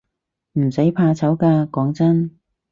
[0.53, 2.35] 唔使怕醜㗎，講真